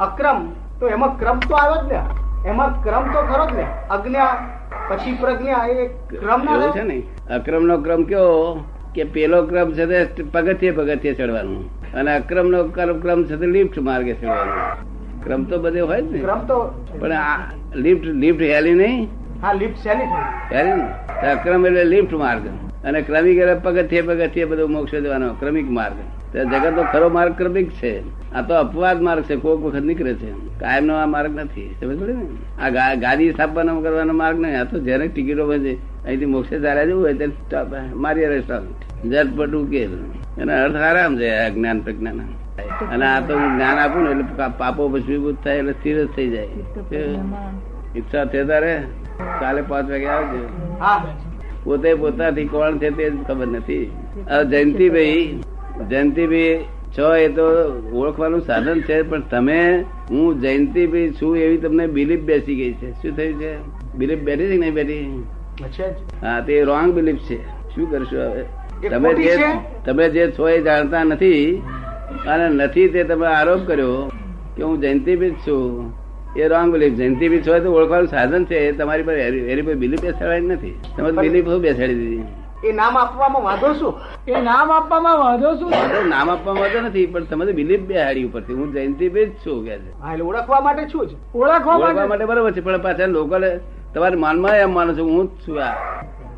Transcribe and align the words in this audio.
અક્રમ. 0.00 0.38
તો 0.80 0.88
એમાં 0.88 1.18
ક્રમ 1.18 1.38
તો 1.40 1.54
આવ્યો 1.54 1.84
જ 1.84 1.92
ને. 1.92 2.00
એમાં 2.50 2.82
ક્રમ 2.82 3.04
તો 3.12 3.20
ખરો 3.22 3.46
જ 3.46 3.54
ને. 3.54 3.66
અજ્ઞા 3.90 4.32
પછી 4.88 5.16
પ્રજ્ઞા 5.20 5.66
એ 5.66 5.86
ક્રમ 5.86 6.44
ના 6.44 6.70
છે 6.70 6.82
ને? 6.82 7.02
અક્રમ 7.30 7.64
નો 7.64 7.78
ક્રમ 7.78 8.02
કયો 8.02 8.64
કે 8.94 9.04
પેલો 9.04 9.46
ક્રમ 9.46 9.72
છે 9.72 9.86
તે 9.86 10.22
પગથિયે 10.22 10.72
પગથિયે 10.72 11.14
ચડવાનું. 11.14 11.64
અને 11.92 12.16
અક્રમ 12.16 12.48
નો 12.48 12.64
ક્રમ 12.64 13.24
છે 13.24 13.36
તે 13.36 13.46
લિફ્ટ 13.46 13.78
માર્ગે 13.78 14.12
ચડવાનું. 14.14 14.60
ક્રમ 15.24 15.44
તો 15.44 15.58
બધે 15.58 15.80
હોય 15.80 16.02
જ 16.02 16.12
ને. 16.12 16.18
ક્રમ 16.18 16.38
તો 16.46 16.84
પણ 17.00 17.12
આ 17.12 17.38
લિફ્ટ 17.74 18.04
લિફ્ટ 18.04 18.42
હેલી 18.42 18.74
નહીં. 18.74 19.08
હા 19.42 19.52
લિફ્ટ 19.52 19.76
શેની 19.76 20.04
થઈ? 20.04 20.54
ને? 20.64 21.30
અક્રમ 21.30 21.66
એટલે 21.66 21.84
લિફ્ટ 21.84 22.12
માર્ગ. 22.12 22.46
અને 22.84 23.02
ક્રમિક 23.02 23.38
એટલે 23.38 23.54
પગથિયે 23.54 24.02
પગથિયે 24.02 24.44
બધું 24.44 24.70
મોક્ષ 24.70 24.94
જવાનો 24.94 25.34
ક્રમિક 25.34 25.70
માર્ગ. 25.70 25.94
જગત 26.36 26.76
નો 26.76 26.82
ખરો 26.82 27.08
માર્ગ 27.08 27.36
ક્રમિક 27.36 27.70
છે. 27.70 28.00
આ 28.34 28.42
તો 28.42 28.54
અપવાદ 28.54 29.02
માર્ગ 29.02 29.22
છે. 29.22 29.36
કોઈક 29.36 29.60
વખત 29.60 29.82
નીકળે 29.82 30.14
છે. 30.14 30.30
કાયમ 30.32 30.84
નો 30.84 30.94
આ 30.94 31.06
માર્ગ 31.06 31.38
નથી. 31.38 31.74
સમજ 31.80 32.00
પડી 32.00 32.12
ને? 32.12 32.26
આ 32.62 32.68
ગા- 32.68 32.96
ગાડી 32.96 33.32
સ્થાપવાનો 33.32 33.80
કરવાનો 33.80 34.12
માર્ગ 34.12 34.40
નહીં. 34.40 34.60
આ 34.60 34.64
તો 34.64 34.78
જેને 34.78 35.06
ટિકિટો 35.06 35.46
બનશે 35.46 35.74
અહીંથી 36.04 36.24
મોક્ષે 36.24 36.60
ચાલ્યા 36.60 36.84
જવું 36.84 37.02
હોય 37.02 37.14
ત્યારે 37.14 37.94
મારી 37.94 38.26
રેસ્ટોરન્ટ 38.26 39.06
ઝટપટ 39.06 39.48
ઉકેલ 39.48 39.90
એનો 40.38 40.64
અર્થ 40.64 40.76
આરામ 40.76 41.18
છે 41.18 41.38
આ 41.38 41.48
જ્ઞાન 41.48 41.80
પ્રજ્ઞાન. 41.80 42.20
અને 42.90 43.06
આ 43.06 43.20
તો 43.20 43.38
હું 43.38 43.54
જ્ઞાન 43.54 43.78
આપું 43.78 44.02
ને 44.02 44.10
એટલે 44.10 44.48
પાપો 44.58 44.88
ભસ્મીભૂત 44.88 45.36
થાય 45.44 45.56
એટલે 45.56 45.72
સ્થિર 45.72 46.04
જ 46.04 46.08
થઈ 46.08 46.28
જાય. 46.28 46.48
ઈચ્છા 47.98 48.24
છે 48.32 48.44
તારે? 48.50 48.74
કાલે 49.40 49.62
પાંચ 49.68 49.90
વાગે 49.90 50.08
આવજો. 50.16 50.42
પોતે 51.64 51.90
પોતાથી 52.00 52.48
કોણ 52.54 52.78
છે 52.82 52.90
તે 52.98 53.06
ખબર 53.28 53.46
નથી. 53.46 53.86
જયંતિભાઈ 54.50 55.22
જયંતિભાઈ 55.90 56.64
છો 56.96 57.08
એ 57.16 57.28
તો 57.38 57.46
ઓળખવાનું 58.00 58.42
સાધન 58.50 58.78
છે 58.88 58.96
પણ 59.08 59.24
તમે 59.32 59.58
હું 60.10 60.40
જયંતિભાઈ 60.44 61.10
છું 61.22 61.32
એવી 61.46 61.58
તમને 61.64 61.86
બિલીફ 61.96 62.22
બેસી 62.30 62.56
ગઈ 62.60 62.72
છે. 62.82 62.92
શું 63.00 63.16
થયું 63.16 63.34
છે? 63.42 63.52
બિલીફ 63.98 64.22
બેઠી 64.28 64.46
છે 64.46 64.54
કે 64.54 64.60
નહીં 64.60 64.74
બેઠી? 64.74 65.04
હા 66.22 66.38
તે 66.46 66.62
રોંગ 66.70 66.94
બિલીફ 66.98 67.20
છે. 67.28 67.38
શું 67.74 67.90
કરશું 67.90 68.20
હવે? 68.20 68.44
તમે 68.88 69.10
જે 69.14 69.34
તમે 69.86 70.04
જે 70.16 70.24
છો 70.38 70.48
એ 70.48 70.56
જાણતા 70.62 71.04
નથી 71.04 71.62
અને 72.32 72.46
નથી 72.48 72.88
તે 72.94 73.04
તમે 73.04 73.26
આરોપ 73.26 73.60
કર્યો 73.68 73.94
કે 74.56 74.62
હું 74.62 74.80
જયંતિભાઈ 74.80 75.36
છું. 75.46 75.92
એ 76.36 76.48
રોંગ 76.48 76.72
બિલીફ 76.72 77.46
છો 77.46 77.54
એ 77.54 77.60
તો 77.60 77.72
ઓળખવાનું 77.72 78.08
સાધન 78.08 78.44
છે. 78.44 78.72
તમારી 78.72 79.02
પર 79.02 79.12
એરી 79.12 79.62
પર 79.62 79.74
બિલીફ 79.74 80.00
બેસાડવાની 80.00 80.46
નથી. 80.46 80.74
તમે 80.96 81.12
બિલીફ 81.12 81.46
બેસાડી 81.46 81.94
દીધી? 81.94 82.24
એ 82.64 82.72
નામ 82.72 82.98
આપવામાં 82.98 83.42
વાંધો 83.42 83.72
શું? 83.72 83.94
એ 84.28 84.40
નામ 84.42 84.72
આપવામાં 84.72 85.18
વાંધો 85.18 85.54
શું? 85.54 85.70
વાંધો 85.70 86.02
નામ 86.08 86.30
આપવામાં 86.30 86.62
વાંધો 86.62 86.80
નથી 86.80 87.06
પણ 87.06 87.24
તમે 87.24 87.46
તો 87.46 87.52
બિલીફ 87.52 87.80
બેહાડી 87.80 88.24
ઉપરથી. 88.24 88.54
હું 88.54 88.72
જયંતિભાઈ 88.72 89.26
જ 89.26 89.32
છું 89.46 89.64
કે 89.64 89.78
છે. 89.78 89.90
હા 90.00 90.12
એટલે 90.12 90.24
ઓળખવા 90.24 90.60
માટે 90.60 90.84
છું? 90.86 91.06
જ 91.06 91.16
ઓળખવા 91.34 92.06
માટે? 92.06 92.24
બરોબર 92.24 92.52
છે 92.52 92.60
પણ 92.60 92.82
પાછા 92.82 93.06
લોકોને 93.06 93.50
તમારે 93.94 94.16
માનમાં 94.16 94.56
એમ 94.56 94.74
માનો 94.74 94.94
છો 94.94 95.04
હું 95.04 95.26
જ 95.26 95.48
છું 95.48 95.62
આ. 95.64 95.74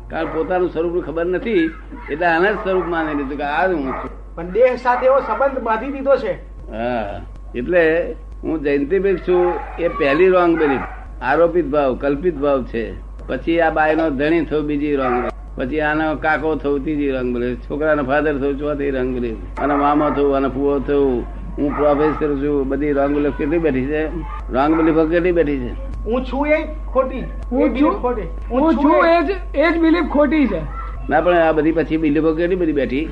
કારણ 0.09 0.25
પોતાનું 0.25 0.69
સ્વરૂપ 0.69 1.05
ખબર 1.05 1.25
નથી 1.25 1.63
એટલે 2.11 2.25
આના 2.25 2.51
જ 2.51 2.55
સ્વરૂપ 2.63 2.85
માની 2.85 3.15
લીધું 3.19 3.37
કે 3.37 3.43
આ 3.43 3.67
જ 3.67 3.73
હું 3.73 3.91
છું. 3.91 4.11
પણ 4.35 4.49
દેહ 4.49 4.75
સાથે 4.75 5.05
એવો 5.05 5.19
સંબંધ 5.19 5.59
બાંધી 5.59 5.91
દીધો 5.91 6.15
છે. 6.15 6.33
હા 6.71 7.21
એટલે 7.55 8.15
હું 8.43 8.63
જયંતિભાઈ 8.63 9.15
છું 9.15 9.53
એ 9.79 9.87
પહેલી 9.87 10.27
રોંગ 10.27 10.53
બિલીફ 10.59 10.81
આરોપિત 11.21 11.65
ભાવ 11.65 11.95
કલ્પિત 11.95 12.35
ભાવ 12.35 12.63
છે. 12.63 12.93
પછી 13.27 13.59
આ 13.61 13.69
બાયનો 13.69 14.09
ધણી 14.09 14.45
થયો 14.45 14.61
બીજી 14.61 14.95
રોંગ 14.95 15.29
પછી 15.57 15.81
આનો 15.81 16.15
કાકો 16.15 16.55
થયું 16.55 16.83
ત્રીજી 16.83 17.11
રંગ 17.11 17.33
બિલીફ 17.33 17.59
છોકરાનો 17.69 18.03
ફાધર 18.03 18.39
થયું 18.39 18.59
ચોથી 18.59 18.91
રંગ 18.91 19.13
બિલીફ 19.13 19.61
અને 19.61 19.75
મામા 19.75 20.09
થયું 20.09 20.35
અને 20.35 20.47
ફુવો 20.47 20.79
થયું. 20.79 21.23
હું 21.57 21.75
પ્રોફેસર 21.77 22.35
છું 22.35 22.69
બધી 22.69 22.91
રોંગ 22.91 23.15
બિલીફ 23.15 23.37
કેટલી 23.37 23.57
બેઠી 23.57 23.85
છે? 23.85 24.03
રોંગ 24.51 24.75
બિલીફ 24.75 24.95
કેટલી 24.95 25.31
બેઠી 25.31 25.57
છે? 25.57 25.71
હું 26.05 26.25
છું 26.25 26.47
એ 26.47 26.61
ખોટી. 26.93 27.23
હું 27.51 27.79
છું? 27.79 28.01
ખોટી. 28.01 28.29
હું 28.51 28.73
છું 28.73 29.05
એ 29.05 29.21
જ 29.21 29.29
એ 29.55 29.71
જ 29.71 29.79
બિલીફ 29.79 30.05
ખોટી 30.05 30.47
છે. 30.47 30.80
ના 31.09 31.21
પણ 31.21 31.37
આ 31.43 31.53
બધી 31.57 31.71
પછી 31.77 31.97
બિલીફો 31.97 32.31
કેટલી 32.39 32.59
બધી 32.61 32.77
બેઠી. 32.79 33.05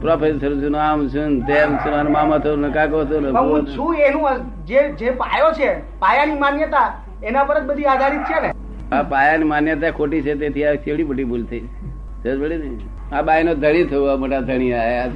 પ્રોફેસર 0.00 0.52
છું 0.62 0.74
આમ 0.84 1.00
છું 1.08 1.30
તેમ 1.48 1.70
છું 1.82 1.94
અને 1.98 2.10
મામા 2.16 2.38
થયું 2.44 2.60
ને 2.64 2.70
કાકો 2.76 3.04
થયું 3.10 3.22
ને 3.26 3.30
છું 3.74 3.92
એનું 4.08 4.42
જે 4.70 4.80
જે 5.00 5.08
પાયો 5.22 5.50
છે 5.58 5.68
પાયાની 6.02 6.38
માન્યતા 6.44 6.88
એના 7.22 7.44
પર 7.50 7.56
જ 7.60 7.62
બધી 7.68 7.88
આધારિત 7.92 8.24
છે 8.30 8.38
ને. 8.46 8.50
આ 8.92 9.02
પાયાની 9.12 9.50
માન્યતા 9.52 9.92
ખોટી 10.00 10.22
છે 10.26 10.32
તેથી 10.42 10.66
આ 10.72 10.74
કેવડી 10.88 11.08
મોટી 11.12 11.28
ભૂલ 11.30 11.44
થઈ. 11.52 11.64
સમજ 12.22 12.36
પડી 12.42 12.58
ને? 12.58 12.68
આ 13.12 13.22
બાયનો 13.30 13.54
ધણી 13.62 13.86
થયું 13.94 14.10
આ 14.10 14.18
મોટા 14.24 14.42
ધણી 14.50 14.72
આયા 14.80 15.08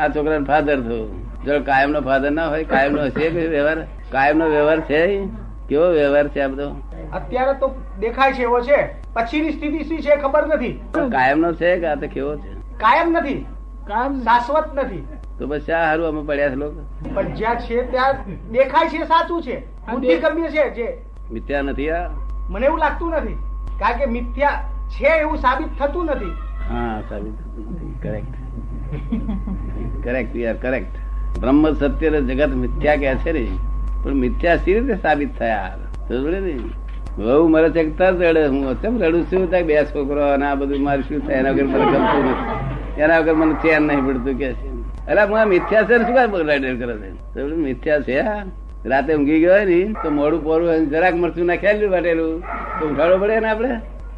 આ 0.00 0.08
છોકરાનો 0.08 0.46
ફાધર 0.50 0.78
થયું. 0.88 1.08
જો 1.46 1.52
કાયમનો 1.70 2.00
ફાધર 2.10 2.30
ના 2.40 2.48
હોય 2.56 2.64
કાયમનો 2.74 3.00
હશે 3.06 3.30
કે 3.38 3.46
વ્યવહાર? 3.54 3.78
કાયમનો 4.12 4.46
વ્યવહાર 4.56 4.80
છે? 4.90 5.00
કેવો 5.68 5.86
વ્યવહાર 6.00 6.26
છે 6.28 6.40
આ 6.44 6.52
બધો? 6.52 6.68
અત્યારે 7.20 7.54
તો 7.64 7.66
દેખાય 8.00 8.32
છે 8.32 8.42
એવો 8.50 8.60
છે. 8.68 8.80
પછીની 9.14 9.52
સ્થિતિ 9.52 9.84
શું 9.84 10.00
છે 10.00 10.16
ખબર 10.16 10.46
નથી. 10.46 10.80
કાયમનો 11.12 11.52
છે 11.52 11.76
કે 11.80 11.86
આ 11.86 11.94
તો 11.94 12.06
કેવો 12.06 12.36
છે? 12.36 12.54
કાયમ 12.78 13.10
નથી. 13.12 13.46
કાયમ 13.86 14.20
શાશ્વત 14.20 14.74
નથી. 14.74 15.06
તો 15.38 15.46
બસ 15.46 15.70
આ 15.70 15.86
હારું 15.86 16.06
અમે 16.08 16.22
પડ્યા 16.22 16.50
છે 16.50 16.54
લોકો. 16.54 17.10
પણ 17.14 17.34
જ્યાં 17.34 17.56
છે 17.56 17.90
ત્યાં 17.90 18.14
દેખાય 18.52 18.88
છે 18.88 19.04
સાચું 19.04 19.42
છે. 19.42 19.56
બુદ્ધિ 19.90 20.16
ગમ્ય 20.16 20.48
છે 20.48 20.70
જે. 20.74 20.88
મિથ્યા 21.32 21.62
નથી 21.62 21.90
આ? 21.90 22.10
મને 22.48 22.66
એવું 22.66 22.78
લાગતું 22.78 23.10
નથી. 23.10 23.36
કારણ 23.80 23.98
કે 23.98 24.06
મિથ્યા 24.06 24.70
છે 24.90 25.06
એવું 25.06 25.36
સાબિત 25.36 25.68
થતું 25.78 26.04
નથી. 26.06 26.32
હા 26.70 27.02
સાબિત 27.08 27.34
કરેક્ટ 28.02 28.34
કરેક્ટ 30.04 30.36
યાર 30.36 30.56
કરેક્ટ 30.56 30.94
બ્રહ્મ 31.38 31.72
સત્ય 31.74 32.10
જગત 32.10 32.48
મિથ્યા 32.48 32.96
કે 32.96 33.14
છે 33.14 33.32
ને. 33.32 33.48
પણ 34.02 34.14
મિથ્યા 34.14 34.56
સી 34.56 34.80
રીતે 34.80 34.96
સાબિત 34.96 35.38
થયા? 35.38 35.76
ને. 36.10 36.58
બહુ 37.18 37.48
મરે 37.48 37.70
છે 37.70 37.98
તરત 37.98 38.22
રડે, 38.22 38.46
હું 38.46 38.82
કેમ 38.82 39.02
રડું? 39.02 39.24
છું 39.24 39.50
ત્યાં 39.50 39.62
બે 39.62 39.84
છોકરો 39.84 40.32
અને 40.32 40.46
આ 40.46 40.54
બધું 40.54 40.82
મારું 40.82 41.04
શું 41.04 41.26
થાય? 41.26 41.36
એના 41.36 41.50
વગર 41.50 41.64
મને 41.64 41.84
ગમતું 41.84 42.24
નથી. 42.24 43.00
એના 43.00 43.18
વગર 43.18 43.34
મને 43.34 43.54
ચેન 43.54 43.82
નહીં 43.82 44.06
પડતું 44.06 44.38
કે 44.38 44.52
છે. 44.52 44.68
અરે, 45.06 45.22
હું 45.22 45.48
મિથ્યા 45.48 45.82
છે 45.82 45.96
ને 45.96 46.04
શું 46.04 46.14
કામ 46.14 46.30
કરે 46.30 46.96
છે? 46.96 47.42
મિથ્યા 47.42 48.00
છે 48.00 48.20
રાતે 48.88 49.14
ઊંઘી 49.14 49.40
ગયો 49.40 49.64
ને, 49.64 49.94
તો 50.02 50.10
મોડું 50.10 50.44
પોરું 50.44 50.70
ને, 50.70 50.86
જરાક 50.86 51.14
મરચું 51.14 51.46
નાખેલું 51.46 51.90
વાટેલું. 51.90 52.40
તો 52.80 52.88
ઉઠાડવું 52.88 53.20
પડે 53.20 53.40
ને 53.40 53.48
આપણે. 53.48 53.70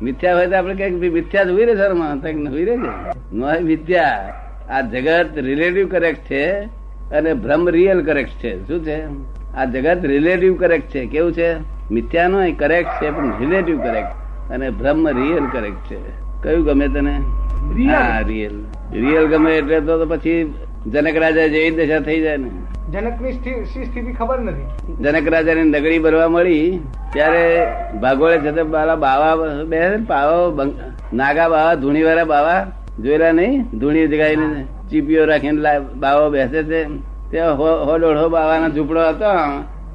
મિથ્યા 0.03 0.37
હોય 0.37 0.47
તો 0.47 0.57
આપણે 0.57 0.75
કંઈક 0.75 1.13
મિથ્યા 1.13 1.45
જ 1.45 1.51
હોય 1.51 1.65
રે 1.65 1.77
સરમાં 1.77 2.51
હોય 2.51 2.65
રે 2.65 2.77
કે 2.77 3.63
મિથ્યા, 3.65 4.35
આ 4.71 4.81
જગત 4.81 5.27
રિલેટિવ 5.37 5.89
કરેક્ટ 5.89 6.21
છે 6.31 6.61
અને 7.11 7.35
ભ્રમ 7.35 7.69
રિયલ 7.69 8.03
કરેક્ટ 8.03 8.31
છે. 8.31 8.67
શું 8.67 8.85
છે? 8.85 9.05
આ 9.57 9.65
જગત 9.65 10.05
રિલેટિવ 10.05 10.57
કરેક્ટ 10.57 10.91
છે. 10.91 11.07
કેવું 11.07 11.33
છે? 11.33 11.76
મિથ્યા 11.91 12.29
નો 12.29 12.39
કરેક્ટ 12.59 13.03
છે 13.03 13.11
પણ 13.11 13.39
રિલેટિવ 13.39 13.81
કરેક્ટ 13.81 14.09
અને 14.51 14.71
બ્રહ્મ 14.71 15.09
રિયલ 15.09 15.47
કરેક્ટ 15.47 15.77
છે. 15.77 15.99
કયું 16.43 16.65
ગમે 16.65 16.89
તને? 16.89 17.21
હા 17.93 18.21
રિયલ 18.21 18.65
રિયલ 18.93 19.27
ગમે 19.27 19.57
એટલે 19.57 19.81
તો 19.81 20.07
પછી 20.07 20.55
જનક 20.87 21.17
રાજા 21.17 21.47
જેવી 21.47 21.71
દશા 21.71 22.01
થઈ 22.01 22.21
જાય 22.21 22.37
ને. 22.37 22.51
જનકની 22.91 23.33
સ્થિ- 23.33 23.65
સ્થિતિ 23.65 24.13
ખબર 24.13 24.39
નથી. 24.39 24.95
જનક 24.95 25.29
રાજાની 25.29 25.63
નગરી 25.63 25.99
ભરવા 25.99 26.29
મળી 26.29 26.81
ત્યારે 27.13 27.67
ભાગોળે 28.01 28.39
જતે 28.39 28.63
બાલા 28.63 28.95
બાવા 28.95 29.65
બે 29.65 29.97
પાવા 29.97 30.65
નાગા 31.13 31.49
બાવા 31.49 31.75
ધૂણી 31.75 32.03
વાળા 32.03 32.25
બાવા 32.25 32.67
જોયેલા 33.01 33.33
નહીં? 33.33 33.63
ધૂણી 33.63 34.07
જગાઈને 34.07 34.65
ચીપીઓ 34.91 35.25
રાખીને 35.25 35.79
બાવા 35.79 36.29
બેસે 36.29 36.63
છે. 36.63 36.85
ત્યાં 37.31 37.55
હો 37.55 37.85
હો 37.85 37.99
દોઢો 37.99 38.29
બાવાનો 38.29 38.69
ઝૂંપડો 38.69 39.09
હતો. 39.09 39.25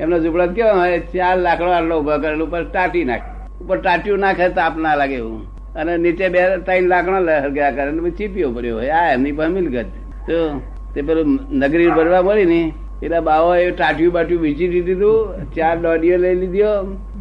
એમનો 0.01 0.19
ઝૂંપડો 0.19 0.47
કેવા 0.47 0.71
હોય? 0.71 0.99
ચાર 0.99 1.37
લાકડો 1.37 1.71
આટલો 1.71 1.99
ઊભા 1.99 2.17
કરેલો, 2.17 2.45
ઉપર 2.45 2.63
ટાટી 2.63 3.03
નાખે. 3.03 3.63
ઉપર 3.63 3.77
ટાટ્યું 3.77 4.19
નાખે 4.19 4.49
તાપ 4.49 4.77
ના 4.77 4.95
લાગે 4.95 5.15
એવું. 5.15 5.41
અને 5.75 5.97
નીચે 5.97 6.29
બે, 6.29 6.57
ત્રણ 6.57 6.87
લાકડો 6.87 7.17
હરગ્યા 7.43 7.71
કરે 7.71 7.91
ને 7.91 8.09
ચીપીઓ 8.09 8.51
પડ્યો 8.51 8.77
હોય. 8.77 8.89
આ 8.89 9.13
એમની 9.13 9.31
પાસે 9.31 9.51
મિલકત. 9.51 9.85
તો 10.27 10.61
તે 10.93 11.01
પેલું 11.01 11.39
નગરી 11.51 11.87
ભરવા 11.87 12.21
મળી 12.21 12.45
ને 12.45 12.73
એટલે 13.03 13.19
બાવો 13.19 13.55
એ 13.55 13.71
ટાટ્યું 13.71 14.13
બાટિયું 14.13 14.41
વીચી 14.41 14.67
દીધું 14.67 15.51
ચાર 15.53 15.77
દોડીઓ 15.77 16.17
લઈ 16.17 16.35
લીધો 16.35 16.73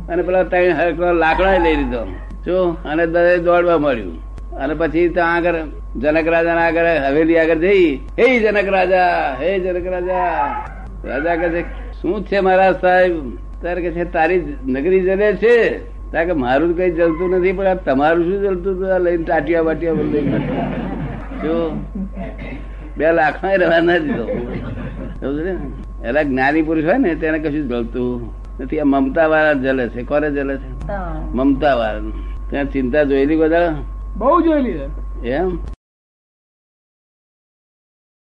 અને 0.08 0.22
પેલા 0.22 0.42
ત્રણ 0.42 0.72
હરકડો 0.72 1.12
લાકડા 1.12 1.58
લઈ 1.58 1.76
લીધો. 1.76 2.02
જો, 2.46 2.76
અને 2.84 3.06
દરે 3.06 3.38
દોડવા 3.38 3.78
મળ્યું. 3.78 4.18
અને 4.56 4.74
પછી 4.74 5.08
ત્યાં 5.08 5.34
આગળ 5.34 5.54
જનક 5.96 6.28
રાજા 6.28 6.54
ના 6.54 6.66
આગળ 6.66 6.86
હવેલી 7.08 7.38
આગળ 7.38 7.54
જઈ, 7.54 8.00
હે 8.18 8.38
જનક 8.38 8.68
રાજા, 8.68 9.36
હે 9.40 9.58
જનક 9.60 9.86
રાજા. 9.86 10.79
રાજા 11.04 11.36
કહે 11.36 11.48
છે 11.48 11.62
શું 12.02 12.26
છે 12.26 12.40
મહારાજ 12.40 12.74
સાહેબ? 12.80 13.14
ત્યારે 13.60 13.80
કે 13.82 13.90
છે 13.90 14.04
તારી 14.12 14.56
નગરી 14.66 15.00
જલે 15.00 15.32
છે. 15.36 15.56
ત્યાં 16.10 16.26
કે 16.26 16.32
મારું 16.32 16.76
કઈ 16.76 16.90
જલતું 16.90 17.30
નથી 17.30 17.52
પણ 17.52 17.66
આ 17.66 17.74
તમારું 17.74 18.24
શું 18.24 18.42
જલતું 18.42 18.72
હતું? 18.74 18.94
આ 18.94 18.98
લઈને 18.98 19.24
ટાટિયા 19.24 19.62
બાટિયા 19.62 19.92
બધું 19.92 20.40
જો 21.42 21.54
બે 22.96 23.12
લાખ 23.12 23.44
રવા 23.44 23.80
ના? 23.80 23.98
દીધો 23.98 24.24
એલા 26.04 26.22
જ્ઞાની 26.22 26.62
પુરુષ 26.62 26.84
હોય 26.84 26.98
ને 26.98 27.14
તેને 27.14 27.38
કશું 27.38 27.68
જલતું 27.68 28.30
નથી. 28.60 28.80
આ 28.80 28.84
મમતા 28.84 29.26
વાળા 29.26 29.52
જલે 29.52 29.88
છે. 29.88 30.02
કોને 30.02 30.30
જલે 30.30 30.56
છે? 30.56 30.70
મમતા 31.34 31.74
વાળા. 31.74 32.12
ત્યાં 32.50 32.70
ચિંતા 32.70 33.02
જોયેલી 33.02 33.36
બધા? 33.36 33.74
બહુ 34.16 34.40
જોયેલી 34.40 35.28
એમ? 35.28 35.58